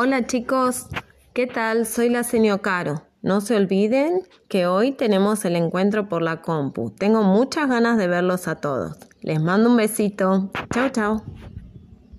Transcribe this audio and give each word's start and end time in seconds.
Hola 0.00 0.28
chicos, 0.28 0.86
¿qué 1.32 1.48
tal? 1.48 1.84
Soy 1.84 2.08
la 2.08 2.22
señor 2.22 2.60
Caro. 2.60 3.02
No 3.20 3.40
se 3.40 3.56
olviden 3.56 4.20
que 4.48 4.68
hoy 4.68 4.92
tenemos 4.92 5.44
el 5.44 5.56
encuentro 5.56 6.08
por 6.08 6.22
la 6.22 6.40
compu. 6.40 6.90
Tengo 6.90 7.24
muchas 7.24 7.68
ganas 7.68 7.98
de 7.98 8.06
verlos 8.06 8.46
a 8.46 8.60
todos. 8.60 8.96
Les 9.22 9.42
mando 9.42 9.68
un 9.68 9.76
besito. 9.76 10.52
Chao, 10.72 10.90
chao. 10.90 11.24